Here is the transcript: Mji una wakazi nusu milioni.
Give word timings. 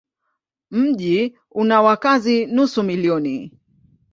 Mji 0.71 1.37
una 1.51 1.81
wakazi 1.81 2.45
nusu 2.45 2.83
milioni. 2.83 3.51